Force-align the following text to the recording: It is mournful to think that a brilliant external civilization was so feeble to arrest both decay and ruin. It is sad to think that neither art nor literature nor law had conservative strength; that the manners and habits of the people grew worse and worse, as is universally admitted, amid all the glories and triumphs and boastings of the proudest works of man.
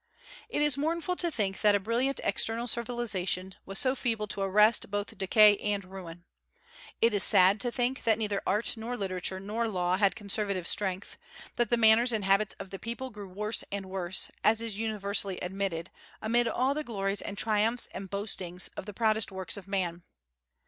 It 0.49 0.63
is 0.63 0.79
mournful 0.79 1.15
to 1.17 1.29
think 1.29 1.61
that 1.61 1.75
a 1.75 1.79
brilliant 1.79 2.19
external 2.23 2.65
civilization 2.65 3.53
was 3.67 3.77
so 3.77 3.93
feeble 3.95 4.25
to 4.29 4.41
arrest 4.41 4.89
both 4.89 5.15
decay 5.15 5.55
and 5.57 5.85
ruin. 5.85 6.25
It 7.01 7.13
is 7.13 7.23
sad 7.23 7.59
to 7.59 7.71
think 7.71 8.03
that 8.03 8.17
neither 8.17 8.41
art 8.47 8.75
nor 8.77 8.97
literature 8.97 9.39
nor 9.39 9.67
law 9.67 9.97
had 9.97 10.15
conservative 10.15 10.65
strength; 10.65 11.19
that 11.55 11.69
the 11.69 11.77
manners 11.77 12.11
and 12.11 12.25
habits 12.25 12.55
of 12.55 12.71
the 12.71 12.79
people 12.79 13.11
grew 13.11 13.29
worse 13.29 13.63
and 13.71 13.85
worse, 13.91 14.31
as 14.43 14.59
is 14.59 14.75
universally 14.79 15.37
admitted, 15.39 15.91
amid 16.19 16.47
all 16.47 16.73
the 16.73 16.83
glories 16.83 17.21
and 17.21 17.37
triumphs 17.37 17.85
and 17.93 18.09
boastings 18.09 18.69
of 18.69 18.87
the 18.87 18.95
proudest 18.95 19.31
works 19.31 19.55
of 19.55 19.67
man. 19.67 20.01